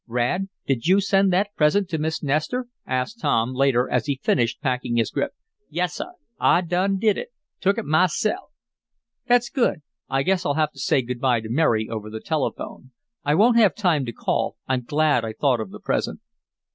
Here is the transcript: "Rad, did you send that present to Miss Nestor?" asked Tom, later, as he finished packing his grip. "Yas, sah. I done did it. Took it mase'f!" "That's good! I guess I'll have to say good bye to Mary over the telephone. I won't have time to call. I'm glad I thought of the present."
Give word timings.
"Rad, 0.07 0.49
did 0.65 0.87
you 0.87 0.99
send 0.99 1.31
that 1.31 1.53
present 1.55 1.87
to 1.89 1.99
Miss 1.99 2.23
Nestor?" 2.23 2.65
asked 2.87 3.19
Tom, 3.21 3.53
later, 3.53 3.87
as 3.87 4.07
he 4.07 4.19
finished 4.23 4.59
packing 4.59 4.95
his 4.95 5.11
grip. 5.11 5.33
"Yas, 5.69 5.93
sah. 5.93 6.13
I 6.39 6.61
done 6.61 6.97
did 6.97 7.19
it. 7.19 7.29
Took 7.59 7.77
it 7.77 7.85
mase'f!" 7.85 8.33
"That's 9.27 9.49
good! 9.51 9.83
I 10.09 10.23
guess 10.23 10.43
I'll 10.43 10.55
have 10.55 10.71
to 10.71 10.79
say 10.79 11.03
good 11.03 11.19
bye 11.21 11.41
to 11.41 11.49
Mary 11.49 11.87
over 11.87 12.09
the 12.09 12.19
telephone. 12.19 12.89
I 13.23 13.35
won't 13.35 13.57
have 13.59 13.75
time 13.75 14.03
to 14.07 14.11
call. 14.11 14.55
I'm 14.67 14.85
glad 14.85 15.23
I 15.23 15.33
thought 15.33 15.59
of 15.59 15.69
the 15.69 15.79
present." 15.79 16.19